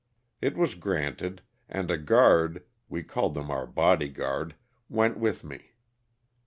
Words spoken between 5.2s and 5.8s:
me.